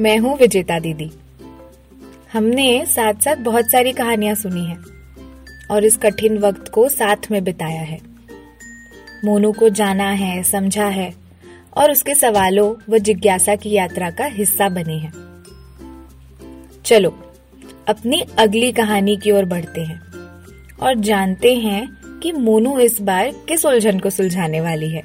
मैं 0.00 0.18
हूँ 0.18 0.36
विजेता 0.38 0.78
दीदी। 0.78 1.10
हमने 2.32 2.86
साथ 2.86 3.14
साथ 3.14 3.36
बहुत 3.36 3.70
सारी 3.70 3.92
कहानियाँ 3.92 4.34
सुनी 4.34 4.64
हैं 4.64 4.84
और 5.70 5.84
इस 5.84 5.96
कठिन 5.96 6.38
वक्त 6.38 6.68
को 6.68 6.88
साथ 6.88 7.30
में 7.30 7.44
बिताया 7.44 7.80
है। 7.80 7.98
मोनू 9.24 9.52
को 9.52 9.68
जाना 9.68 10.10
है, 10.10 10.42
समझा 10.42 10.86
है 10.86 11.14
और 11.76 11.90
उसके 11.90 12.14
सवालों 12.14 12.74
व 12.88 12.98
जिज्ञासा 12.98 13.54
की 13.54 13.70
यात्रा 13.70 14.10
का 14.10 14.24
हिस्सा 14.24 14.68
बने 14.68 14.94
हैं। 14.94 15.12
चलो, 16.84 17.10
अपनी 17.88 18.24
अगली 18.38 18.72
कहानी 18.72 19.16
की 19.16 19.30
ओर 19.30 19.44
बढ़ते 19.44 19.80
हैं 19.80 20.02
और 20.82 20.94
जानते 20.94 21.54
हैं 21.54 21.96
कि 22.22 22.32
मोनू 22.32 22.78
इस 22.78 23.00
बार 23.00 23.32
किस 23.48 23.66
उलझन 23.66 23.98
को 23.98 24.10
सुलझाने 24.10 24.60
वाली 24.60 24.90
है। 24.90 25.02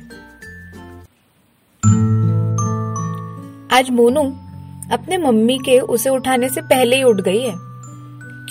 आज 3.73 3.89
मोनू 3.89 4.50
अपने 4.91 5.17
मम्मी 5.17 5.57
के 5.57 5.79
उसे 5.79 6.09
उठाने 6.09 6.49
से 6.49 6.61
पहले 6.61 6.95
ही 6.95 7.03
उठ 7.03 7.21
गई 7.21 7.41
है। 7.41 7.53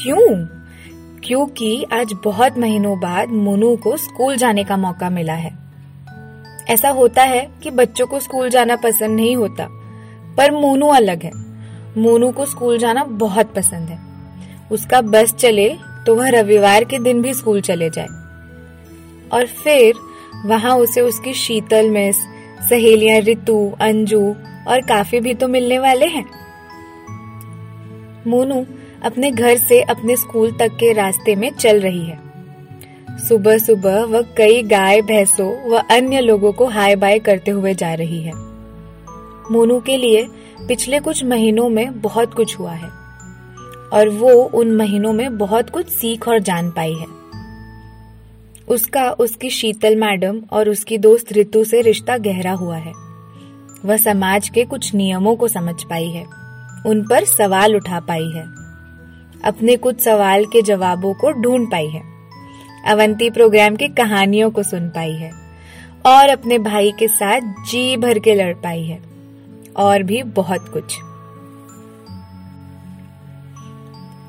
क्यों? 0.03 0.47
क्योंकि 1.25 1.85
आज 1.93 2.13
बहुत 2.25 2.59
महीनों 2.59 3.01
बाद 3.01 3.29
मोनू 3.29 3.77
को 3.77 3.97
स्कूल 3.97 4.37
जाने 4.37 4.65
का 4.65 4.77
मौका 4.77 5.11
मिला 5.11 5.33
है। 5.33 5.59
ऐसा 6.69 6.89
होता 6.89 7.23
है 7.23 7.49
कि 7.63 7.71
बच्चों 7.71 8.07
को 8.07 8.21
स्कूल 8.21 8.49
जाना 8.51 8.77
पसंद 8.77 9.17
नहीं 9.17 9.37
होता, 9.37 9.67
पर 10.37 10.51
मोनू 10.51 10.87
अलग 10.87 11.23
है। 11.23 11.31
मोनू 11.99 12.31
को 12.31 12.45
स्कूल 12.45 12.79
जाना 12.79 13.05
बहुत 13.05 13.55
पसंद 13.55 13.89
है। 13.89 13.99
उसका 14.73 15.01
बस 15.01 15.35
चले 15.35 15.69
तो 16.07 16.15
वह 16.15 16.29
रविवार 16.29 16.85
के 16.85 16.99
दिन 16.99 17.23
भी 17.23 17.35
स्कूल 17.35 17.61
चले 17.61 17.91
जाए। 17.91 18.09
और 19.33 19.47
फिर 19.47 19.95
वहाँ 20.47 20.77
उसे 20.77 21.01
उसकी 21.01 21.33
शीतल 21.35 21.91
मिस 21.91 22.17
सहेलियाँ 22.69 23.21
रितु, 23.21 23.77
अंजू 23.81 24.35
और 24.69 24.81
काफ़ी 24.81 25.21
भी 25.21 25.35
तो 25.35 25.49
मिलने 25.49 25.79
वाले 25.79 26.07
हैं। 26.07 26.25
मोनू 28.27 28.65
अपने 29.05 29.31
घर 29.31 29.57
से 29.57 29.81
अपने 29.83 30.17
स्कूल 30.17 30.51
तक 30.53 30.69
के 30.69 30.93
रास्ते 30.93 31.37
में 31.37 31.51
चल 31.51 31.81
रही 31.81 32.05
है। 32.05 32.19
सुबह 33.29 33.59
सुबह 33.59 34.05
वह 34.05 34.23
कई 34.23 34.63
गाय, 34.63 35.03
भैंसों 35.03 35.71
व 35.71 35.83
अन्य 35.91 36.21
लोगों 36.21 36.53
को 36.53 36.67
हाय 36.67 36.97
बाय 36.97 37.19
करते 37.19 37.51
हुए 37.51 37.75
जा 37.75 37.95
रही 37.95 38.23
है। 38.23 38.33
मोनू 39.51 39.81
के 39.81 39.97
लिए 39.97 40.27
पिछले 40.69 41.01
कुछ 41.01 41.25
महीनों 41.25 41.69
में 41.69 42.01
बहुत 42.01 42.35
कुछ 42.35 42.59
हुआ 42.59 42.73
है 42.73 42.89
और 43.93 44.09
वो 44.09 44.29
उन 44.29 44.71
महीनों 44.71 45.13
में 45.13 45.39
बहुत 45.39 45.71
कुछ 45.71 45.89
सीख 45.89 46.29
और 46.29 46.39
जान 46.39 46.71
पाई 46.71 46.93
है। 46.93 47.20
उसका, 48.69 49.11
उसकी 49.11 49.51
शीतल 49.51 49.97
मैडम 49.97 50.41
और 50.53 50.69
उसकी 50.69 50.99
दोस्त 50.99 51.33
रितु 51.33 51.65
से 51.65 51.81
रिश्ता 51.81 52.17
गहरा 52.19 52.53
हुआ 52.53 52.77
है। 52.77 52.93
वह 53.85 53.97
समाज 53.97 54.49
के 54.49 54.65
कुछ 54.65 54.95
नियमों 54.95 55.35
को 55.37 55.49
समझ 55.49 55.83
पाई 55.85 56.09
है, 56.09 56.25
उन 56.87 57.03
पर 57.11 57.25
सवाल 57.25 57.77
उठा 57.77 58.01
पाई 58.01 58.29
है, 58.29 58.45
अपने 59.45 59.77
कुछ 59.77 60.01
सवाल 60.01 60.45
के 60.45 60.63
जवाबों 60.63 61.13
को 61.15 61.33
ढूंढ 61.33 61.67
पाई 61.71 61.89
है, 61.89 62.03
अवंती 62.89 63.31
प्रोग्राम 63.31 63.77
की 63.77 63.89
कहानियों 63.89 64.51
को 64.51 64.63
सुन 64.63 64.89
पाई 64.89 65.13
है, 65.13 65.31
और 66.07 66.29
अपने 66.29 66.59
भाई 66.59 66.93
के 66.99 67.09
साथ 67.09 67.55
जी 67.71 67.97
भर 67.97 68.19
के 68.19 68.35
लड़ 68.35 68.55
पाई 68.55 68.83
है, 68.83 69.01
और 69.77 70.03
भी 70.03 70.23
बहुत 70.23 70.69
कुछ। 70.69 70.99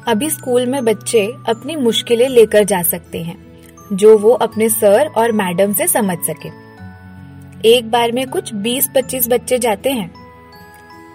अभी 0.07 0.29
स्कूल 0.29 0.65
में 0.65 0.83
बच्चे 0.85 1.25
अपनी 1.49 1.75
मुश्किलें 1.75 2.27
लेकर 2.29 2.63
जा 2.63 2.81
सकते 2.81 3.21
हैं। 3.23 3.50
जो 3.93 4.17
वो 4.17 4.31
अपने 4.31 4.69
सर 4.69 5.07
और 5.07 5.31
मैडम 5.31 5.73
से 5.73 5.87
समझ 5.87 6.17
सके। 6.17 6.49
एक 7.69 7.91
बार 7.91 8.11
में 8.11 8.27
कुछ 8.27 8.53
20-25 8.53 9.29
बच्चे 9.29 9.59
जाते 9.59 9.89
हैं। 9.89 10.11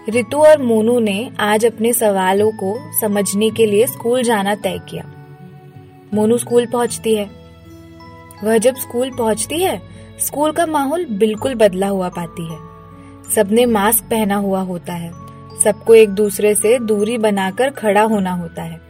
रितु 0.09 0.39
और 0.39 0.63
मोनू 0.63 1.01
ने 1.01 1.31
आज 1.41 1.67
अपने 1.67 1.93
सवालों 1.93 2.51
को 2.51 3.01
समझने 3.01 3.51
के 3.51 3.67
लिए 3.67 3.87
स्कूल 3.87 4.23
जाना 4.23 4.55
तय 4.55 4.79
किया। 4.89 5.05
मोनू 6.15 6.39
स्कूल 6.39 6.67
पहुँचती 6.67 7.15
है। 7.15 7.31
वह 8.45 8.59
जब 8.59 8.77
स्कूल 8.77 9.11
पहुँचती 9.11 9.63
है, 9.63 9.83
स्कूल 10.19 10.53
का 10.53 10.67
माहौल 10.67 11.05
बिल्कुल 11.05 11.55
बदला 11.55 11.89
हुआ 11.89 12.09
पाती 12.09 12.53
है। 12.53 12.59
सबने 13.35 13.67
मास्क 13.67 14.05
पहना 14.05 14.37
हुआ 14.37 14.61
होता 14.61 14.93
है। 14.93 15.13
सबको 15.65 15.95
एक 15.95 16.09
दूसरे 16.09 16.55
से 16.55 16.79
दूरी 16.79 17.19
बनाकर 17.19 17.71
खड़ा 17.71 18.03
होना 18.03 18.33
होता 18.33 18.63
है। 18.63 18.81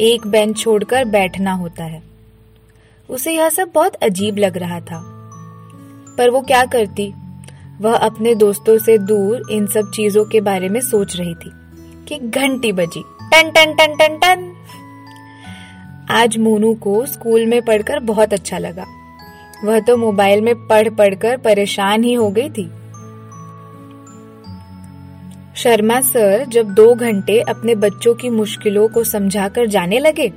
एक 0.00 0.26
बेंच 0.26 0.58
छोड़कर 0.58 1.04
बैठना 1.04 1.52
होता 1.52 1.84
है। 1.84 2.11
उसे 3.10 3.32
यह 3.32 3.48
सब 3.48 3.70
बहुत 3.74 3.94
अजीब 3.94 4.38
लग 4.38 4.56
रहा 4.56 4.80
था। 4.80 5.02
पर 6.18 6.30
वो 6.30 6.40
क्या 6.40 6.64
करती? 6.64 7.14
वह 7.80 7.96
अपने 7.96 8.34
दोस्तों 8.34 8.78
से 8.78 8.98
दूर 8.98 9.42
इन 9.50 9.66
सब 9.66 9.90
चीज़ों 9.94 10.24
के 10.24 10.40
बारे 10.40 10.68
में 10.68 10.80
सोच 10.80 11.16
रही 11.16 11.34
थी 11.34 11.50
कि 12.08 12.18
घंटी 12.18 12.72
बजी। 12.72 13.04
टन 13.22 13.50
टन 13.50 13.72
टन 13.72 13.96
टन 13.96 14.16
टन। 14.16 14.52
आज 16.10 16.38
मोनू 16.38 16.74
को 16.74 17.06
स्कूल 17.06 17.46
में 17.46 17.62
पढ़कर 17.62 17.98
बहुत 17.98 18.32
अच्छा 18.32 18.58
लगा। 18.58 18.86
वह 19.64 19.80
तो 19.80 19.96
मोबाइल 19.96 20.40
में 20.40 20.66
पढ़, 20.66 20.88
पढ़कर 20.88 21.36
परेशान 21.36 22.04
ही 22.04 22.12
हो 22.12 22.30
गई 22.30 22.50
थी। 22.50 22.70
शर्मा 25.56 26.00
सर 26.00 26.44
जब 26.48 26.70
दो 26.70 26.94
घंटे 26.94 27.40
अपने 27.40 27.74
बच्चों 27.74 28.14
की 28.14 28.30
मुश्किलों 28.30 28.88
को 28.88 29.04
समझाकर 29.04 29.66
जाने 29.66 29.98
लगे 29.98 30.32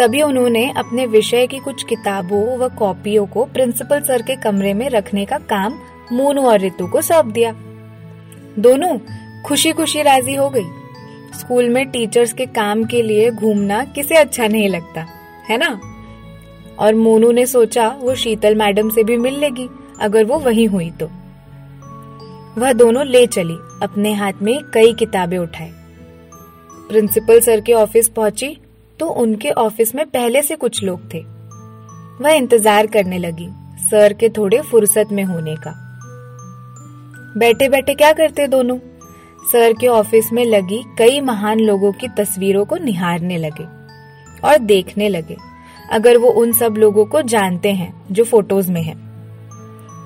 तभी 0.00 0.22
उन्होंने 0.22 0.70
अपने 0.70 1.04
विषय 1.06 1.46
की 1.46 1.58
कुछ 1.58 1.82
किताबों 1.84 2.58
व 2.58 2.68
कॉपियों 2.68 3.26
को 3.26 3.44
प्रिंसिपल 3.44 4.00
सर 4.00 4.22
के 4.22 4.36
कमरे 4.36 4.74
में 4.74 4.88
रखने 4.90 5.24
का 5.24 5.38
काम 5.38 5.74
मोनू 6.12 6.42
और 6.42 6.58
रितु 6.58 6.86
को 6.86 7.00
सौंप 7.00 7.26
दिया। 7.26 7.52
दोनों 8.58 8.96
खुशी 9.42 9.72
खुशी 9.72 10.02
राज़ी 10.02 10.34
हो 10.34 10.48
गई। 10.50 10.64
स्कूल 11.40 11.68
में 11.68 11.84
टीचर्स 11.90 12.32
के 12.32 12.46
काम 12.46 12.84
के 12.84 13.02
लिए 13.02 13.30
घूमना 13.30 13.82
किसे 13.84 14.14
अच्छा 14.14 14.46
नहीं 14.46 14.68
लगता, 14.68 15.06
है 15.50 15.58
ना? 15.58 15.68
और 16.78 16.94
मोनू 16.94 17.32
ने 17.32 17.46
सोचा 17.46 17.88
वो 18.00 18.14
शीतल 18.14 18.54
मैडम 18.54 18.90
से 18.90 19.04
भी 19.04 19.16
मिल 19.16 19.34
लेगी, 19.34 19.68
अगर 20.00 20.24
वो 20.24 20.38
वही 20.38 20.64
हुई 20.64 20.90
तो। 20.90 21.06
वह 22.58 22.72
दोनों 22.72 23.06
ले 23.06 23.26
चली, 23.26 23.58
अपने 23.82 24.12
हाथ 24.14 24.42
में 24.42 24.58
कई 24.74 24.92
किताबें 24.92 25.38
उठाए 25.38 25.70
प्रिंसिपल 26.88 27.40
सर 27.40 27.60
के 27.60 27.72
ऑफ़िस 27.72 28.08
पहुँची 28.08 28.56
तो 29.00 29.06
उनके 29.16 29.50
ऑफ़िस 29.58 29.94
में 29.94 30.04
पहले 30.06 30.42
से 30.42 30.56
कुछ 30.56 30.82
लोग 30.82 31.12
थे। 31.14 31.24
वह 32.20 32.32
इंतज़ार 32.32 32.86
करने 32.88 33.18
लगी, 33.18 33.48
सर 33.80 34.12
के 34.12 34.28
थोड़े 34.28 34.60
फुर्सत 34.62 35.12
में 35.12 35.22
होने 35.24 35.54
का। 35.56 35.74
बैठे 37.36 37.68
बैठे 37.68 37.94
क्या 37.94 38.12
करते 38.12 38.46
दोनों? 38.48 38.78
सर 39.42 39.72
के 39.72 39.86
ऑफ़िस 39.88 40.32
में 40.32 40.44
लगी 40.44 40.82
कई 40.98 41.20
महान 41.20 41.60
लोगों 41.60 41.92
की 41.92 42.08
तस्वीरों 42.16 42.64
को 42.64 42.76
निहारने 42.78 43.36
लगे 43.38 43.64
और 44.44 44.58
देखने 44.60 45.08
लगे, 45.08 45.36
अगर 45.92 46.18
वो 46.18 46.30
उन 46.32 46.52
सब 46.52 46.74
लोगों 46.76 47.04
को 47.04 47.22
जानते 47.24 47.72
हैं 47.72 47.92
जो 48.10 48.24
फ़ोटोज़ 48.24 48.70
में 48.72 48.82
हैं। 48.82 48.98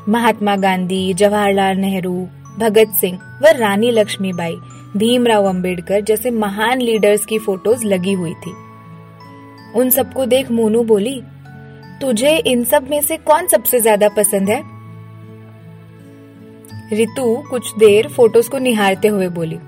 महात्मा 0.09 0.57
गांधी, 0.57 1.15
जवाहरलाल 1.15 1.77
नेहरू, 1.77 2.27
भगत 2.59 2.95
सिंह 3.01 3.19
व 3.43 3.57
रानी 3.57 3.91
लक्ष्मीबाई, 3.91 4.57
भीमराव 4.97 5.45
अंबेडकर 5.45 6.01
जैसे 6.03 6.31
महान 6.33 6.81
लीडर्स 6.81 7.27
की 7.27 7.39
फ़ोटोज़ 7.39 7.87
लगी 7.87 8.13
हुई 8.13 8.35
थी। 8.37 8.55
उन 9.75 9.91
सबको 9.91 10.27
देख 10.27 10.51
मोनू 10.51 10.83
बोली, 10.85 11.21
तुझे 12.01 12.37
इन 12.39 12.65
सब 12.65 12.89
में 12.91 13.01
से 13.03 13.17
कौन 13.17 13.47
सबसे 13.47 13.81
ज़्यादा 13.81 14.09
पसंद 14.09 14.49
है? 14.49 14.63
रितु 16.93 17.37
कुछ 17.51 17.73
देर 17.79 18.09
फ़ोटोज़ 18.09 18.51
को 18.51 18.59
निहारते 18.59 19.09
हुए 19.09 19.29
बोली, 19.31 19.59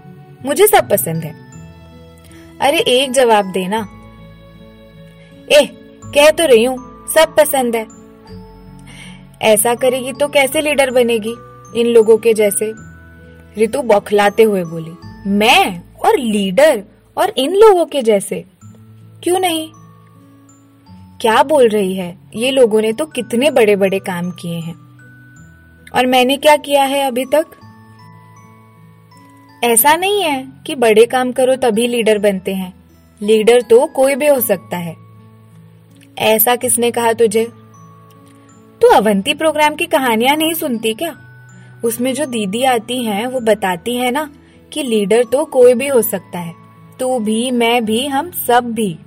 मुझे 0.47 0.66
सब 0.66 0.89
पसंद 0.91 1.25
है। 1.25 1.34
अरे, 2.61 2.78
एक 2.78 3.12
जवाब 3.12 3.50
देना। 3.53 3.81
ए, 5.49 5.65
कह 6.05 6.31
तो 6.31 6.47
रही 6.47 6.65
हूँ, 6.65 7.06
सब 7.09 7.34
पसंद 7.37 7.77
है। 7.77 7.87
ऐसा 9.45 9.75
करेगी 9.75 10.12
तो 10.12 10.28
कैसे 10.28 10.61
लीडर 10.61 10.91
बनेगी 10.91 11.34
इन 11.75 11.87
लोगों 11.87 12.16
के 12.19 12.34
जैसे? 12.34 12.72
रितु 13.56 13.83
बौखलाते 13.83 14.42
हुए 14.42 14.65
बोली, 14.65 14.92
मैं 15.28 15.83
और 15.98 16.19
लीडर 16.19 16.83
और 17.16 17.33
इन 17.39 17.54
लोगों 17.57 17.84
के 17.86 18.03
जैसे? 18.03 18.45
क्यों 19.22 19.39
नहीं? 19.39 19.69
क्या 21.27 21.43
बोल 21.43 21.69
रही 21.69 21.95
है? 21.95 22.19
ये 22.34 22.51
लोगों 22.51 22.81
ने 22.81 22.93
तो 22.93 23.07
कितने 23.07 23.51
बड़े 23.51 23.77
बड़े 23.77 23.99
काम 23.99 24.31
किए 24.31 24.59
हैं। 24.59 24.75
और 25.95 26.07
मैंने 26.07 26.37
क्या 26.37 26.57
किया 26.57 26.84
है 26.84 27.01
अभी 27.01 27.25
तक? 27.25 27.47
ऐसा 29.65 29.97
नहीं 29.97 30.23
है 30.23 30.49
कि 30.67 30.75
बड़े 30.75 31.07
काम 31.07 31.33
करो 31.33 31.57
तभी 31.57 31.87
लीडर 31.87 32.19
बनते 32.19 32.55
हैं। 32.55 32.75
लीडर 33.23 33.61
तो 33.61 33.87
कोई 33.87 34.15
भी 34.15 34.27
हो 34.27 34.41
सकता 34.41 34.77
है। 34.77 34.97
ऐसा 36.19 36.57
किसने 36.57 36.91
कहा 36.91 37.13
तुझे? 37.13 37.45
तू 38.81 38.87
अवंती 38.87 39.34
प्रोग्राम 39.34 39.75
की 39.75 39.87
कहानियाँ 39.87 40.37
नहीं 40.37 40.55
सुनती 40.55 40.95
क्या? 40.95 41.17
उसमें 41.84 42.15
जो 42.15 42.27
दीदी 42.27 42.65
आती 42.65 43.05
हैं, 43.05 43.27
वो 43.27 43.41
बताती 43.41 43.97
है 43.97 44.11
ना 44.11 44.31
कि 44.73 44.83
लीडर 44.83 45.25
तो 45.25 45.45
कोई 45.45 45.75
भी 45.75 45.89
हो 45.89 46.03
सकता 46.03 46.39
है। 46.39 46.55
तू 47.01 47.19
भी, 47.19 47.51
मैं 47.51 47.84
भी, 47.84 48.07
हम 48.07 48.31
सब 48.31 48.73
भी। 48.73 48.99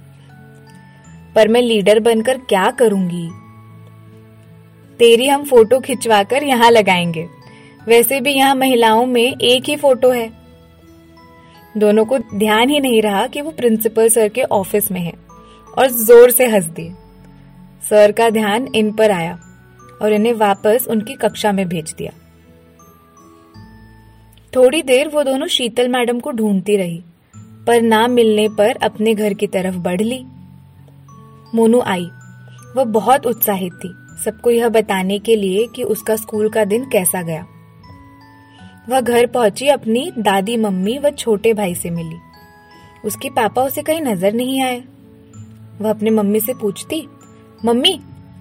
पर 1.35 1.47
मैं 1.47 1.61
लीडर 1.61 1.99
बनकर 1.99 2.37
क्या 2.37 2.69
करूँगी? 2.71 3.27
तेरी 4.99 5.27
हम 5.27 5.43
फ़ोटो 5.43 5.79
खिंचवाकर 5.79 6.43
यहाँ 6.43 6.71
लगाएँगे। 6.71 7.27
वैसे 7.87 8.19
भी 8.21 8.31
यहाँ 8.31 8.55
महिलाओं 8.55 9.05
में 9.05 9.37
एक 9.37 9.69
ही 9.69 9.75
फ़ोटो 9.75 10.09
है। 10.09 10.29
दोनों 11.77 12.05
को 12.05 12.17
ध्यान 12.17 12.69
ही 12.69 12.79
नहीं 12.79 13.01
रहा 13.01 13.25
कि 13.27 13.41
वो 13.41 13.51
प्रिंसिपल 13.51 14.09
सर 14.09 14.27
के 14.27 14.43
ऑफ़िस 14.43 14.91
में 14.91 14.99
है 15.01 15.13
और 15.77 15.87
ज़ोर 15.87 16.31
से 16.31 16.47
हंस 16.47 16.65
दिए। 16.65 16.93
सर 17.89 18.11
का 18.11 18.29
ध्यान 18.29 18.67
इन 18.75 18.91
पर 18.91 19.11
आया 19.11 19.39
और 20.01 20.13
इन्हें 20.13 20.33
वापस 20.33 20.87
उनकी 20.89 21.13
कक्षा 21.13 21.51
में 21.51 21.67
भेज 21.69 21.93
दिया। 21.93 22.11
थोड़ी 24.53 24.81
देर 24.81 25.07
वो 25.07 25.23
दोनों 25.23 25.47
शीतल 25.47 25.87
मैडम 25.87 26.19
को 26.19 26.31
ढूंढती 26.31 26.77
रही, 26.77 27.01
पर 27.67 27.81
ना 27.81 28.07
मिलने 28.07 28.47
पर 28.49 28.77
अपने 28.83 29.13
घर 29.15 29.33
की 29.33 29.47
तरफ़ 29.47 29.75
बढ़ 29.77 30.01
ली। 30.01 30.23
मोनू 31.55 31.79
आई। 31.81 32.09
वह 32.75 32.83
बहुत 32.83 33.25
उत्साहित 33.25 33.73
थी, 33.73 33.93
सबको 34.25 34.49
यह 34.49 34.69
बताने 34.69 35.19
के 35.19 35.35
लिए 35.35 35.67
कि 35.67 35.83
उसका 35.83 36.15
स्कूल 36.15 36.49
का 36.49 36.63
दिन 36.65 36.89
कैसा 36.89 37.21
गया। 37.21 37.45
वह 38.89 39.01
घर 39.01 39.25
पहुँची 39.25 39.67
अपनी 39.67 40.11
दादी 40.17 40.57
मम्मी 40.57 40.97
व 40.97 41.09
छोटे 41.09 41.53
भाई 41.53 41.75
से 41.75 41.89
मिली। 41.89 42.17
उसके 43.05 43.29
पापा 43.29 43.63
उसे 43.63 43.81
कहीं 43.81 44.01
नज़र 44.01 44.33
नहीं 44.33 44.61
आए। 44.63 44.83
वह 45.81 45.89
अपने 45.89 46.09
मम्मी 46.09 46.39
से 46.39 46.53
पूछती, 46.53 47.07
मम्मी, 47.65 47.99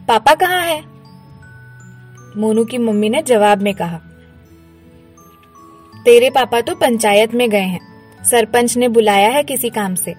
पापा 0.09 0.35
कहाँ 0.35 0.63
है? 0.63 0.83
मोनू 2.37 2.65
की 2.65 2.79
मम्मी 2.79 3.09
ने 3.09 3.23
जवाब 3.23 3.63
में 3.63 3.75
कहा, 3.75 4.01
तेरे 6.05 6.31
पापा 6.31 6.61
तो 6.61 6.75
पंचायत 6.75 7.35
में 7.35 7.49
गए 7.51 7.59
हैं। 7.59 7.81
सरपंच 8.25 8.77
ने 8.77 8.89
बुलाया 8.89 9.31
है 9.31 9.43
किसी 9.43 9.71
काम 9.71 9.95
से। 9.95 10.15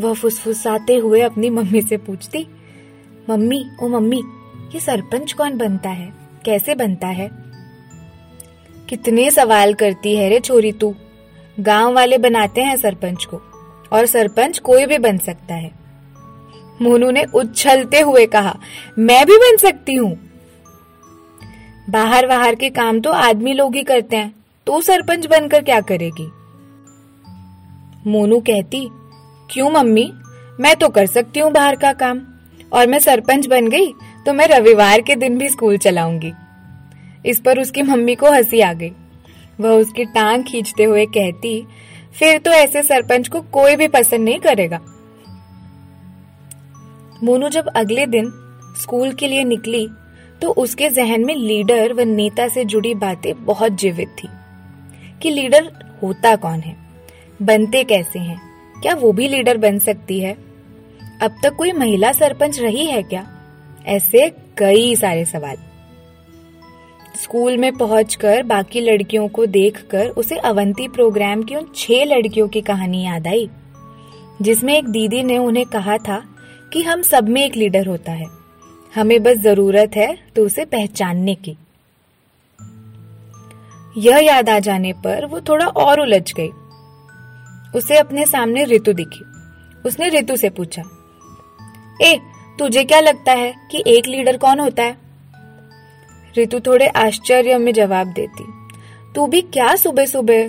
वह 0.00 0.14
फुसफुसाते 0.14 0.96
हुए 0.96 1.20
अपनी 1.20 1.50
मम्मी 1.50 1.82
से 1.82 1.96
पूछती, 1.96 2.46
मम्मी, 3.30 3.64
ओ 3.82 3.88
मम्मी, 3.88 4.22
ये 4.74 4.80
सरपंच 4.80 5.32
कौन 5.32 5.56
बनता 5.56 5.90
है? 5.90 6.12
कैसे 6.44 6.74
बनता 6.74 7.06
है? 7.06 7.30
कितने 8.88 9.30
सवाल 9.30 9.74
करती 9.74 10.16
है 10.16 10.28
रे 10.28 10.40
छोरी 10.40 10.72
तू। 10.72 10.94
गाँव 11.60 11.94
वाले 11.94 12.18
बनाते 12.18 12.62
हैं 12.62 12.76
सरपंच 12.76 13.24
को, 13.24 13.40
और 13.92 14.06
सरपंच 14.06 14.58
कोई 14.58 14.86
भी 14.86 14.98
बन 14.98 15.18
सकता 15.18 15.54
है। 15.54 15.70
मोनू 16.82 17.10
ने 17.10 17.24
उछलते 17.34 18.00
हुए 18.00 18.26
कहा, 18.26 18.58
मैं 18.98 19.26
भी 19.26 19.36
बन 19.36 19.56
सकती 19.56 19.94
हूँ। 19.94 20.16
बाहर 21.90 22.26
बाहर 22.26 22.54
के 22.54 22.70
काम 22.70 23.00
तो 23.00 23.10
आदमी 23.10 23.52
लोग 23.52 23.74
ही 23.74 23.82
करते 23.82 24.16
हैं 24.16 24.34
तो 24.66 24.80
सरपंच 24.80 25.26
बनकर 25.26 25.62
क्या 25.62 25.80
करेगी? 25.80 26.28
मोनू 28.06 28.40
कहती 28.40 28.88
क्यों 29.50 29.68
मम्मी? 29.70 30.12
मैं 30.60 30.74
तो 30.76 30.88
कर 30.88 31.06
सकती 31.06 31.40
हूँ 31.40 31.50
बाहर 31.52 31.76
का 31.76 31.92
काम। 31.92 32.20
और 32.72 32.86
मैं 32.86 32.98
सरपंच 32.98 33.46
बन 33.46 33.68
गई 33.68 33.92
तो 34.26 34.32
मैं 34.32 34.46
रविवार 34.48 35.00
के 35.00 35.14
दिन 35.16 35.38
भी 35.38 35.48
स्कूल 35.48 35.76
चलाऊँगी। 35.78 36.32
इस 37.26 37.40
पर 37.40 37.60
उसकी 37.60 37.82
मम्मी 37.82 38.14
को 38.14 38.30
हँसी 38.30 38.60
आ 38.60 38.72
गई। 38.72 38.90
वह 39.60 39.70
उसकी 39.70 40.04
टांग 40.04 40.44
खींचते 40.44 40.84
हुए 40.84 41.04
कहती, 41.06 41.66
फिर 42.18 42.38
तो 42.38 42.50
ऐसे 42.50 42.82
सरपंच 42.82 43.28
को 43.28 43.40
कोई 43.52 43.76
भी 43.76 43.88
पसंद 43.88 44.24
नहीं 44.24 44.38
करेगा। 44.38 44.80
मोनू 47.24 47.48
जब 47.48 47.68
अगले 47.68 48.06
दिन 48.06 48.32
स्कूल 48.80 49.12
के 49.12 49.28
लिए 49.28 49.44
निकली 49.44 49.88
तो 50.42 50.50
उसके 50.54 50.88
जहन 50.90 51.24
में 51.24 51.34
लीडर 51.34 51.92
व 51.92 52.00
नेता 52.00 52.48
से 52.48 52.64
जुड़ी 52.64 52.94
बातें 52.94 53.32
बहुत 53.44 53.72
जीवित 53.72 54.16
थी 54.18 54.28
कि 55.22 55.30
लीडर 55.30 55.72
होता 56.02 56.34
कौन 56.36 56.60
है? 56.60 56.76
बनते 57.42 57.84
कैसे 57.84 58.18
हैं? 58.18 58.40
क्या 58.82 58.94
वो 58.94 59.12
भी 59.12 59.28
लीडर 59.28 59.56
बन 59.56 59.78
सकती 59.78 60.20
है? 60.20 60.32
अब 61.22 61.36
तक 61.42 61.54
कोई 61.54 61.72
महिला 61.72 62.12
सरपंच 62.12 62.58
रही 62.60 62.86
है 62.86 63.02
क्या? 63.02 63.26
ऐसे 63.86 64.28
कई 64.58 64.94
सारे 64.96 65.24
सवाल। 65.24 65.56
स्कूल 67.16 67.56
में 67.56 67.72
पहुंचकर 67.72 68.42
बाकी 68.42 68.80
लड़कियों 68.80 69.28
को 69.28 69.46
देखकर 69.46 70.08
उसे 70.08 70.36
अवंती 70.38 70.88
प्रोग्राम 70.88 71.42
की 71.42 71.54
उन 71.54 71.66
छह 71.76 72.04
लड़कियों 72.04 72.48
की 72.48 72.60
कहानी 72.60 73.04
याद 73.04 73.26
आई, 73.26 73.48
जिसमें 74.42 74.74
एक 74.74 74.88
दीदी 74.88 75.22
ने 75.22 75.38
उन्हें 75.38 75.66
कहा 75.66 75.96
था 75.98 76.22
कि 76.72 76.82
हम 76.82 77.02
सब 77.02 77.28
में 77.28 77.44
एक 77.44 77.56
लीडर 77.56 77.86
होता 77.86 78.12
है। 78.12 78.26
हमें 78.94 79.22
बस 79.22 79.38
ज़रूरत 79.38 79.96
है 79.96 80.16
तो 80.36 80.44
उसे 80.46 80.64
पहचानने 80.64 81.34
की। 81.34 81.56
यह 83.98 84.18
याद 84.18 84.48
आ 84.48 84.58
जाने 84.58 84.92
पर 85.04 85.26
वो 85.26 85.40
थोड़ा 85.40 85.66
और 85.66 86.00
उलझ 86.00 86.32
गई। 86.34 86.48
उसे 87.74 87.96
अपने 87.98 88.26
सामने 88.26 88.64
ऋतु 88.64 88.92
दिखी। 88.92 89.24
उसने 89.86 90.08
ऋतु 90.08 90.36
से 90.36 90.48
पूछा, 90.48 90.82
ए, 92.02 92.20
तुझे 92.58 92.84
क्या 92.84 93.00
लगता 93.00 93.32
है 93.32 93.54
कि 93.70 93.82
एक 93.86 94.06
लीडर 94.06 94.36
कौन 94.36 94.60
होता 94.60 94.82
है? 94.82 94.96
ऋतु 96.38 96.60
थोड़े 96.60 96.86
आश्चर्य 96.86 97.58
में 97.58 97.72
जवाब 97.72 98.06
देती, 98.06 98.44
तू 99.14 99.26
भी 99.26 99.40
क्या 99.40 99.76
सुबह 99.76 100.06
सुबह 100.06 100.48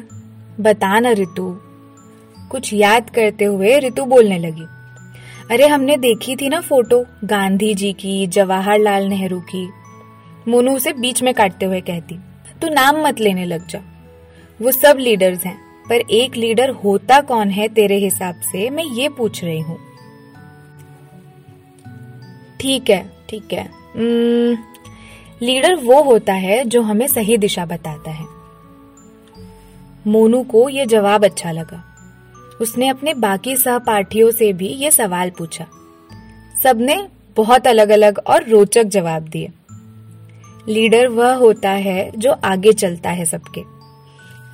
बता 0.59 0.99
ना 0.99 1.11
ऋतु। 1.11 1.59
कुछ 2.51 2.73
याद 2.73 3.09
करते 3.09 3.45
हुए 3.45 3.79
ऋतु 3.79 4.05
बोलने 4.05 4.39
लगी, 4.39 4.65
अरे, 5.51 5.67
हमने 5.67 5.97
देखी 5.97 6.35
थी 6.35 6.49
ना 6.49 6.61
फ़ोटो 6.61 7.05
गांधी 7.23 7.73
जी 7.73 7.93
की, 7.93 8.27
जवाहरलाल 8.27 9.03
नेहरू 9.03 9.39
की। 9.39 9.69
मोनू 10.47 10.75
उसे 10.75 10.93
बीच 10.93 11.23
में 11.23 11.33
काटते 11.33 11.65
हुए 11.65 11.81
कहती, 11.81 12.19
तू 12.61 12.67
नाम 12.67 13.07
मत 13.07 13.19
लेने 13.19 13.45
लग 13.45 13.67
जा। 13.67 13.79
वो 14.61 14.71
सब 14.71 14.97
लीडर्स 14.99 15.45
हैं। 15.45 15.66
पर 15.89 16.01
एक 16.11 16.35
लीडर 16.35 16.69
होता 16.69 17.19
कौन 17.21 17.49
है 17.49 17.67
तेरे 17.67 17.97
हिसाब 17.97 18.39
से? 18.41 18.69
मैं 18.69 18.83
ये 18.83 19.09
पूछ 19.09 19.43
रही 19.43 19.59
हूँ। 19.59 19.77
ठीक 22.59 22.89
है 22.89 23.05
ठीक 23.29 23.53
है। 23.53 23.69
लीडर 25.41 25.75
वो 25.75 26.01
होता 26.03 26.33
है 26.33 26.63
जो 26.65 26.81
हमें 26.81 27.07
सही 27.07 27.37
दिशा 27.37 27.65
बताता 27.65 28.11
है। 28.11 28.25
मोनू 30.07 30.43
को 30.43 30.67
यह 30.69 30.85
जवाब 30.85 31.25
अच्छा 31.25 31.51
लगा। 31.51 31.83
उसने 32.61 32.87
अपने 32.87 33.13
बाकी 33.13 33.55
सहपाठियों 33.55 34.31
से 34.31 34.51
भी 34.53 34.67
ये 34.67 34.91
सवाल 34.91 35.29
पूछा। 35.29 35.65
सबने 36.63 37.07
बहुत 37.37 37.67
अलग 37.67 37.89
अलग 37.89 38.19
और 38.27 38.47
रोचक 38.49 38.83
जवाब 38.83 39.27
दिए। 39.27 39.51
लीडर 40.67 41.07
वह 41.07 41.33
होता 41.35 41.69
है 41.69 42.11
जो 42.17 42.31
आगे 42.43 42.73
चलता 42.73 43.09
है 43.09 43.25
सबके। 43.25 43.76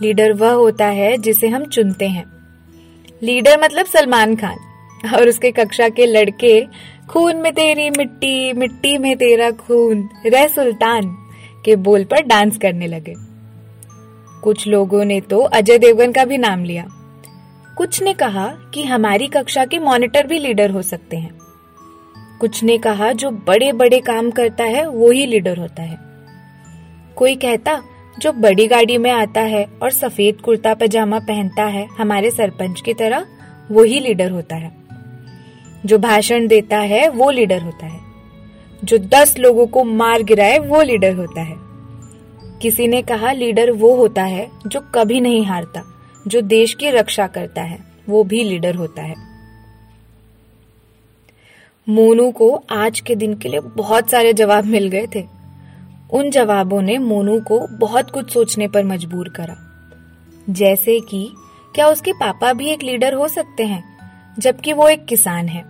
लीडर 0.04 0.34
वह 0.34 0.52
होता 0.52 0.86
है 0.86 1.18
जिसे 1.18 1.48
हम 1.48 1.66
चुनते 1.66 2.08
हैं। 2.08 2.26
लीडर 3.24 3.60
मतलब 3.62 3.86
सलमान 3.86 4.36
खान, 4.36 4.58
और 5.16 5.30
उसके 5.30 5.52
कक्षा 5.52 5.90
के 5.90 6.06
लड़के, 6.06 6.66
खून 7.10 7.38
में 7.38 7.54
तेरी 7.54 7.90
मिट्टी 7.90 8.54
मिट्टी 8.54 8.98
में 8.98 9.16
तेरा 9.16 9.52
खून, 9.52 10.10
रह 10.26 10.48
सुल्तान, 10.48 11.18
के 11.66 11.76
बोल 11.76 12.04
पर 12.04 12.22
डांस 12.22 12.58
करने 12.58 12.88
लगे। 12.88 13.14
कुछ 14.44 14.68
लोगों 14.68 15.06
ने 15.06 15.22
तो 15.22 15.40
अजय 15.40 15.78
देवगन 15.78 16.12
का 16.12 16.26
भी 16.26 16.38
नाम 16.38 16.64
लिया। 16.64 16.86
कुछ 17.78 18.02
ने 18.04 18.14
कहा 18.14 18.48
कि 18.74 18.84
हमारी 18.84 19.28
कक्षा 19.28 19.66
के 19.66 19.80
मॉनिटर 19.80 20.28
भी 20.28 20.40
लीडर 20.40 20.72
हो 20.72 20.82
सकते 20.82 21.18
हैं। 21.18 21.38
कुछ 22.40 22.64
ने 22.64 22.78
कहा 22.78 23.12
जो 23.12 23.32
बड़े 23.32 23.72
बड़े 23.72 24.00
काम 24.00 24.32
करता 24.32 24.64
है, 24.64 24.90
वो 24.90 25.12
ही 25.12 25.26
लीडर 25.26 25.58
होता 25.58 25.84
है। 25.84 25.98
कोई 27.16 27.36
कहता 27.36 27.82
जो 28.20 28.32
बड़ी 28.32 28.68
गाड़ी 28.68 28.98
में 28.98 29.12
आता 29.12 29.42
है 29.42 29.68
और 29.84 29.92
सफ़ेद 29.92 30.42
कुर्ता 30.42 30.74
पजामा 30.74 31.20
पहनता 31.20 31.64
है, 31.64 31.88
हमारे 32.00 32.32
सरपंच 32.32 32.82
की 32.82 32.94
तरह 32.94 33.26
वो 33.72 33.84
ही 33.84 34.00
लीडर 34.00 34.32
होता 34.32 34.56
है। 34.56 34.76
जो 35.86 35.98
भाषण 35.98 36.48
देता 36.48 36.78
है, 36.78 37.10
वो 37.10 37.32
लीडर 37.32 37.62
होता 37.62 37.86
है। 37.86 38.00
जो 38.84 38.98
दस 38.98 39.38
लोगों 39.38 39.68
को 39.68 39.84
मार 39.84 40.24
गिराए, 40.24 40.60
वो 40.60 40.82
लीडर 40.82 41.14
होता 41.14 41.42
है। 41.42 41.56
किसी 42.62 42.88
ने 42.88 43.02
कहा, 43.02 43.32
लीडर 43.32 43.72
वो 43.72 43.96
होता 43.96 44.24
है 44.24 44.50
जो 44.68 44.80
कभी 44.96 45.22
नहीं 45.22 45.46
हारता, 45.46 45.84
जो 46.28 46.42
देश 46.42 46.74
की 46.74 46.90
रक्षा 46.90 47.28
करता 47.28 47.62
है, 47.62 47.80
वो 48.10 48.24
भी 48.24 48.44
लीडर 48.44 48.76
होता 48.76 49.02
है। 49.02 49.16
मोनू 51.90 52.32
को 52.32 52.64
आज 52.70 53.00
के 53.00 53.16
दिन 53.16 53.34
के 53.34 53.50
लिए 53.50 53.60
बहुत 53.60 54.10
सारे 54.10 54.34
जवाब 54.34 54.66
मिल 54.66 54.88
गए 54.88 55.08
थे। 55.16 55.43
उन 56.14 56.30
जवाबों 56.30 56.82
ने 56.82 56.98
मोनू 56.98 57.40
को 57.40 57.68
बहुत 57.68 58.12
कुछ 58.12 58.32
सोचने 58.32 58.68
पर 58.68 58.84
मजबूर 58.84 59.30
करा। 59.30 59.58
जैसे 60.50 61.00
कि, 61.00 61.34
क्या 61.76 61.88
उसके 61.88 62.14
पापा 62.14 62.54
भी 62.54 62.68
एक 62.68 62.84
लीडर 62.84 63.14
हो 63.14 63.28
सकते 63.28 63.64
हैं, 63.64 63.84
जबकि 64.40 64.74
वो 64.74 64.90
एक 64.90 65.06
किसान 65.06 65.48
है? 65.48 65.66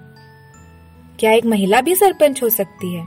क्या 1.19 1.31
एक 1.31 1.45
महिला 1.45 1.81
भी 1.81 1.95
सरपंच 1.95 2.43
हो 2.43 2.49
सकती 2.49 2.93
है? 2.93 3.03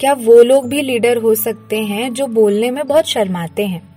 क्या 0.00 0.12
वो 0.12 0.42
लोग 0.42 0.68
भी 0.68 0.82
लीडर 0.82 1.16
हो 1.16 1.34
सकते 1.34 1.84
हैं 1.84 2.14
जो 2.14 2.26
बोलने 2.26 2.70
में 2.70 2.86
बहुत 2.86 3.04
शर्माते 3.04 3.66
हैं, 3.66 3.96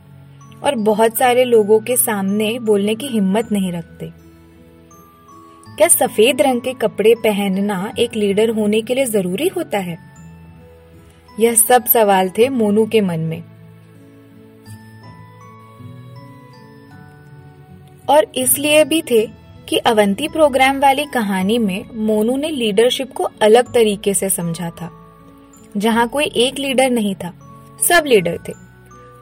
और 0.64 0.76
बहुत 0.76 1.18
सारे 1.18 1.44
लोगों 1.44 1.80
के 1.80 1.98
सामने 1.98 2.60
बोलने 2.60 2.96
की 2.96 3.08
हिम्मत 3.08 3.52
नहीं 3.52 3.72
रखते? 3.72 4.12
क्या 5.78 5.88
सफ़ेद 5.88 6.42
रंग 6.42 6.62
के 6.62 6.74
कपड़े 6.74 7.16
पहनना 7.16 7.94
एक 8.00 8.16
लीडर 8.16 8.50
होने 8.50 8.82
के 8.82 8.96
लिए 8.96 9.06
ज़रूरी 9.06 9.48
होता 9.48 9.78
है? 9.78 10.15
यह 11.40 11.54
सब 11.54 11.86
सवाल 11.86 12.30
थे 12.30 12.50
मोनू 12.50 12.86
के 12.86 13.02
मन 13.02 13.20
में। 13.20 13.44
और 18.10 18.28
इसलिए 18.36 18.84
भी 18.84 19.02
थे 19.02 19.30
कि 19.70 19.78
अवंती 19.78 20.28
प्रोग्राम 20.28 20.80
वाली 20.80 21.06
कहानी 21.06 21.58
में 21.58 21.86
मोनू 21.96 22.38
ने 22.38 22.50
लीडरशिप 22.50 23.14
को 23.14 23.24
अलग 23.24 23.74
तरीके 23.74 24.14
से 24.14 24.30
समझा 24.30 24.70
था। 24.70 24.92
जहाँ 25.78 26.08
कोई 26.08 26.26
एक 26.26 26.60
लीडर 26.60 26.90
नहीं 26.90 27.16
था, 27.16 27.34
सब 27.90 28.04
लीडर 28.06 28.40
थे। 28.48 28.54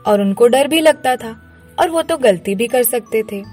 और 0.08 0.22
उनको 0.22 0.48
डर 0.48 0.68
भी 0.68 0.82
लगता 0.82 1.16
था, 1.16 1.58
और 1.80 1.90
वो 1.90 2.02
तो 2.02 2.18
गलती 2.18 2.56
भी 2.56 2.68
कर 2.68 2.84
सकते 2.84 3.24
थे। 3.24 3.44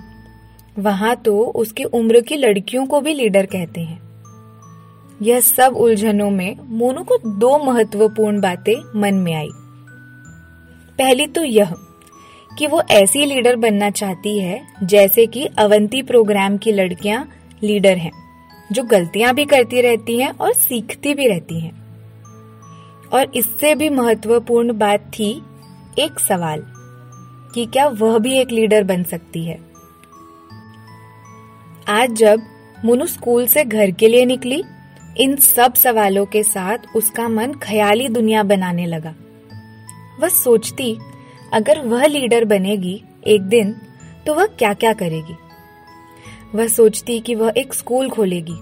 वहाँ 0.78 1.16
तो 1.16 1.44
उसकी 1.44 1.84
उम्र 1.84 2.20
की 2.20 2.36
लड़कियों 2.36 2.86
को 2.86 3.00
भी 3.00 3.14
लीडर 3.14 3.46
कहते 3.46 3.80
हैं। 3.80 4.09
यह 5.22 5.40
सब 5.40 5.76
उलझनों 5.76 6.30
में 6.30 6.56
मोनू 6.60 7.02
को 7.02 7.16
दो 7.38 7.58
महत्वपूर्ण 7.64 8.40
बातें 8.40 9.00
मन 9.00 9.14
में 9.14 9.34
आई। 9.34 9.48
पहली 10.98 11.26
तो 11.26 11.44
यह 11.44 11.74
कि 12.58 12.66
वो 12.66 12.82
ऐसी 12.90 13.26
लीडर 13.26 13.56
बनना 13.56 13.90
चाहती 13.90 14.38
है, 14.38 14.60
जैसे 14.82 15.26
कि 15.26 15.44
अवंती 15.58 16.02
प्रोग्राम 16.02 16.56
की 16.58 16.72
लड़कियाँ 16.72 17.28
लीडर 17.62 17.96
हैं, 17.96 18.12
जो 18.72 18.82
गलतियाँ 18.82 19.34
भी 19.34 19.44
करती 19.44 19.80
रहती 19.80 20.18
हैं 20.20 20.30
और 20.30 20.52
सीखती 20.52 21.14
भी 21.14 21.26
रहती 21.26 21.60
हैं। 21.60 21.72
और 23.12 23.32
इससे 23.34 23.74
भी 23.74 23.88
महत्वपूर्ण 23.88 24.78
बात 24.78 25.00
थी 25.00 25.42
एक 25.98 26.20
सवाल 26.20 26.62
कि 27.54 27.66
क्या 27.66 27.86
वह 27.88 28.18
भी 28.18 28.38
एक 28.38 28.50
लीडर 28.50 28.84
बन 28.84 29.02
सकती 29.02 29.44
है। 29.44 29.58
आज 31.88 32.12
जब 32.12 32.42
मुनु 32.84 33.06
स्कूल 33.06 33.46
से 33.46 33.64
घर 33.64 33.90
के 33.90 34.08
लिए 34.08 34.24
निकली 34.24 34.62
इन 35.16 35.36
सब 35.36 35.74
सवालों 35.74 36.24
के 36.26 36.42
साथ 36.42 36.94
उसका 36.96 37.28
मन 37.28 37.52
ख्याली 37.62 38.08
दुनिया 38.08 38.42
बनाने 38.42 38.86
लगा। 38.86 39.14
वह 40.20 40.28
सोचती, 40.28 40.96
अगर 41.52 41.80
वह 41.80 42.06
लीडर 42.06 42.44
बनेगी 42.44 43.00
एक 43.26 43.42
दिन 43.42 43.74
तो 44.26 44.34
वह 44.34 44.46
क्या 44.48 44.72
क्या 44.74 44.92
करेगी? 44.92 45.36
वह 46.54 46.68
सोचती 46.68 47.18
कि 47.20 47.34
वह 47.34 47.52
एक 47.56 47.74
स्कूल 47.74 48.08
खोलेगी, 48.10 48.56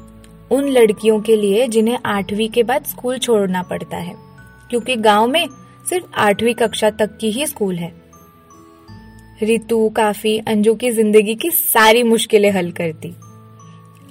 उन 0.50 0.68
लड़कियों 0.68 1.20
के 1.20 1.36
लिए 1.36 1.66
जिन्हें 1.68 1.98
आठवीं 2.06 2.48
के 2.48 2.62
बाद 2.62 2.84
स्कूल 2.84 3.18
छोड़ना 3.18 3.62
पड़ता 3.62 3.96
है, 3.96 4.14
क्योंकि 4.70 4.96
गाँव 4.96 5.26
में 5.26 5.46
सिर्फ़ 5.88 6.06
आठवीं 6.16 6.54
कक्षा 6.54 6.90
तक 6.90 7.16
की 7.16 7.30
ही 7.30 7.46
स्कूल 7.46 7.76
है। 7.76 7.92
रितु 9.42 9.88
काफ़ी 9.88 10.38
अंजू 10.38 10.74
की 10.74 10.90
ज़िंदगी 10.90 11.34
की 11.34 11.50
सारी 11.50 12.02
मुश्किलें 12.02 12.50
हल 12.50 12.70
करती। 12.72 13.14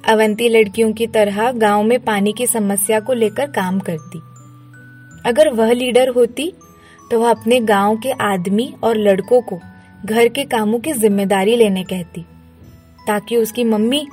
अवंती 0.07 0.47
लड़कियों 0.49 0.91
की 0.93 1.05
तरह 1.07 1.51
गाँव 1.53 1.83
में 1.83 1.99
पानी 1.99 2.33
की 2.33 2.45
समस्या 2.47 2.99
को 2.99 3.13
लेकर 3.13 3.49
काम 3.51 3.79
करती। 3.79 4.19
अगर 5.25 5.49
वह 5.53 5.71
लीडर 5.71 6.09
होती 6.09 6.51
तो 7.11 7.19
वह 7.19 7.29
अपने 7.29 7.59
गाँव 7.61 7.97
के 7.97 8.11
आदमी 8.23 8.73
और 8.83 8.97
लड़कों 8.97 9.41
को 9.41 9.59
घर 10.05 10.27
के 10.27 10.43
कामों 10.45 10.79
की 10.79 10.93
ज़िम्मेदारी 10.93 11.55
लेने 11.55 11.83
कहती, 11.83 12.21
ताकि 13.07 13.37
उसकी 13.37 13.63
मम्मी 13.63 14.05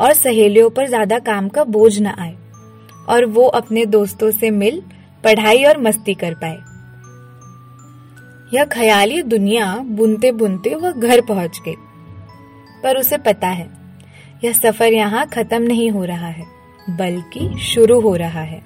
और 0.00 0.12
सहेलियों 0.14 0.70
पर 0.70 0.86
ज़्यादा 0.88 1.18
काम 1.20 1.48
का 1.48 1.64
बोझ 1.66 1.98
न 1.98 2.06
आए 2.08 2.36
और 3.08 3.24
वो 3.26 3.46
अपने 3.46 3.84
दोस्तों 3.88 4.30
से 4.30 4.50
मिल, 4.52 4.82
पढ़ाई 5.24 5.64
और 5.64 5.78
मस्ती 5.78 6.14
कर 6.14 6.34
पाए। 6.34 6.58
यह 8.52 8.64
ख्याली 8.66 9.22
दुनिया 9.24 9.74
बुनते 9.90 10.32
बुनते 10.34 10.74
वह 10.76 10.92
घर 10.92 11.20
पहुँच 11.22 11.60
गई। 11.64 11.76
पर 12.82 12.98
उसे 12.98 13.18
पता 13.20 13.48
है 13.48 13.68
यह 14.44 14.52
सफ़र 14.52 14.92
यहाँ 14.92 15.26
खत्म 15.26 15.62
नहीं 15.62 15.90
हो 15.90 16.04
रहा 16.04 16.26
है, 16.26 16.44
बल्कि 16.90 17.58
शुरू 17.58 18.00
हो 18.00 18.16
रहा 18.16 18.40
है। 18.40 18.62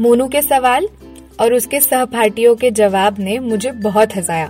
मोनू 0.00 0.28
के 0.28 0.42
सवाल 0.42 0.88
और 1.40 1.54
उसके 1.54 1.80
सहपाठियों 1.80 2.54
के 2.56 2.70
जवाब 2.70 3.18
ने 3.18 3.38
मुझे 3.38 3.72
बहुत 3.72 4.16
हंसाया 4.16 4.46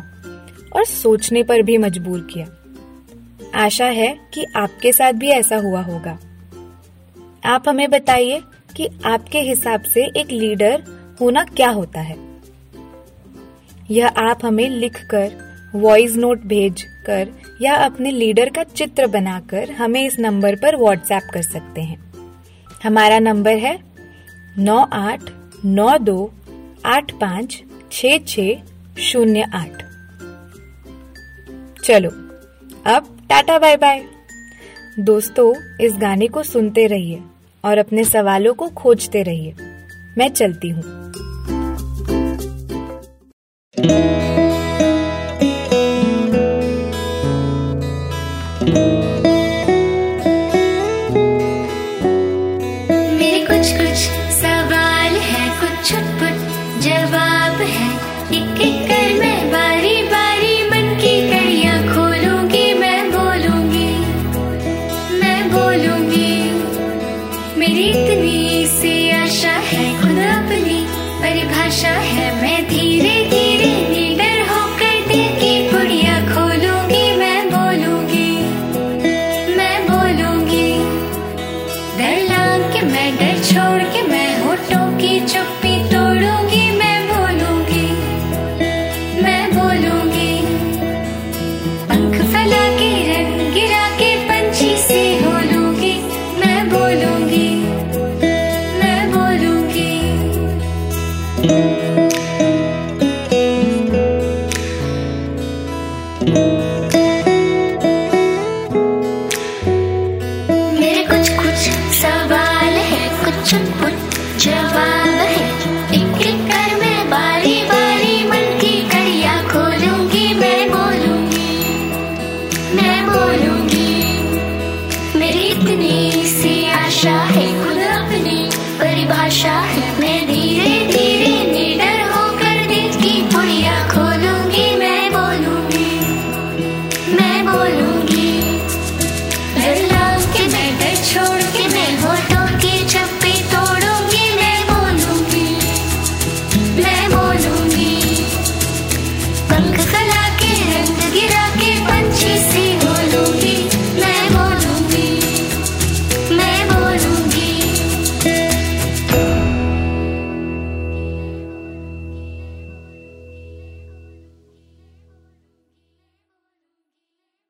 और 0.76 0.84
सोचने 0.84 1.42
पर 1.42 1.62
भी 1.62 1.78
मजबूर 1.78 2.20
किया। 2.20 2.46
आशा 3.64 3.86
है 3.86 4.08
कि 4.34 4.44
आपके 4.56 4.92
साथ 4.92 5.12
भी 5.12 5.30
ऐसा 5.30 5.56
हुआ 5.56 5.80
होगा। 5.80 6.18
आप 7.44 7.68
हमें 7.68 7.90
बताइए 7.90 8.42
कि 8.76 8.88
आपके 9.04 9.40
हिसाब 9.40 9.82
से 9.82 10.04
एक 10.16 10.30
लीडर 10.30 10.82
होना 11.20 11.44
क्या 11.44 11.70
होता 11.70 12.00
है? 12.00 12.27
यह 13.90 14.06
आप 14.06 14.44
हमें 14.44 14.68
लिखकर 14.68 15.30
वॉइस 15.74 16.16
नोट 16.16 16.40
भेज 16.40 16.82
कर 17.06 17.28
या 17.62 17.74
अपने 17.74 18.10
लीडर 18.10 18.48
का 18.48 18.62
चित्र 18.62 19.06
बनाकर 19.06 19.70
हमें 19.70 20.06
इस 20.06 20.18
नंबर 20.18 20.56
पर 20.56 20.76
व्हाट्सएप 20.76 21.22
कर 21.34 21.42
सकते 21.42 21.80
हैं। 21.80 21.98
हमारा 22.84 23.18
नंबर 23.18 23.56
है 23.56 23.78
नौ 24.58 24.78
आठ 24.92 25.20
नौ 25.64 25.98
दो 25.98 26.32
आठ 26.86 27.12
पाँच 27.12 27.62
छ 27.92 28.06
छ 28.26 28.40
शून्य 28.98 29.42
आठ। 29.54 29.82
चलो, 31.84 32.10
अब 32.86 33.26
टाटा 33.30 33.58
बाय 33.58 33.76
बाय। 33.76 34.04
दोस्तों, 34.98 35.78
इस 35.80 35.92
गाने 35.98 36.26
को 36.26 36.42
सुनते 36.42 36.86
रहिए 36.86 37.20
और 37.64 37.78
अपने 37.78 38.04
सवालों 38.04 38.54
को 38.54 38.68
खोजते 38.68 39.22
रहिए। 39.22 39.54
मैं 40.18 40.28
चलती 40.28 40.68
हूँ। 40.68 40.82
मेरी 43.80 44.37
इतनी 85.08 85.28
सी 85.28 85.57